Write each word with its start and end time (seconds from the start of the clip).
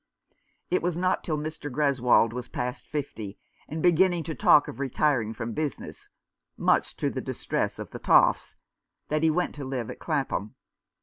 It 0.71 0.81
was 0.81 0.97
not 0.97 1.23
till 1.23 1.37
Mr. 1.37 1.71
Greswold 1.71 2.33
was 2.33 2.47
past 2.49 2.87
fifty, 2.87 3.37
and 3.67 3.83
beginning 3.83 4.23
to 4.23 4.33
talk 4.33 4.67
of 4.67 4.79
retiring 4.79 5.31
from 5.31 5.53
business— 5.53 6.09
much 6.57 6.95
to 6.95 7.11
the 7.11 7.21
distress 7.21 7.77
of 7.77 7.91
the 7.91 7.99
toffs— 7.99 8.55
that 9.09 9.21
he 9.21 9.29
went 9.29 9.53
to 9.53 9.63
live 9.63 9.91
at 9.91 9.99
Clapham. 9.99 10.55